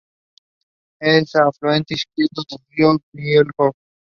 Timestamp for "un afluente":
1.35-1.93